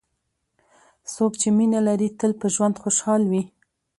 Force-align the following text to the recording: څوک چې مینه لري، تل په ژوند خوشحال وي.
څوک 1.13 1.31
چې 1.41 1.49
مینه 1.57 1.79
لري، 1.87 2.09
تل 2.19 2.31
په 2.39 2.47
ژوند 2.55 2.75
خوشحال 2.83 3.21
وي. 3.31 3.43